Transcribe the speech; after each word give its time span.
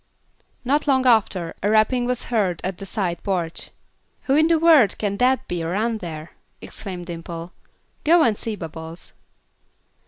Not 0.65 0.87
long 0.87 1.05
after, 1.05 1.53
a 1.61 1.69
rapping 1.69 2.05
was 2.05 2.29
heard 2.33 2.59
at 2.63 2.79
the 2.79 2.87
side 2.87 3.21
porch. 3.21 3.69
"Who 4.23 4.35
in 4.35 4.47
the 4.47 4.57
world 4.57 4.97
can 4.97 5.17
that 5.17 5.47
be 5.47 5.61
around 5.61 5.99
there!" 5.99 6.31
exclaimed 6.59 7.05
Dimple. 7.05 7.53
"Go 8.03 8.23
and 8.23 8.35
see, 8.35 8.55
Bubbles." 8.55 9.11